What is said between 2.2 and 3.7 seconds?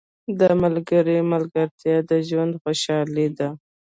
ژوند خوشحالي ده.